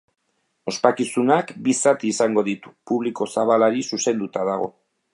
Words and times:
Ospakizunak 0.71 1.53
bi 1.67 1.77
zati 1.81 2.11
izango 2.13 2.47
ditu, 2.49 2.75
publiko 2.93 3.31
zabalari 3.37 3.89
zuzenduta 3.95 4.53
dago. 4.53 4.77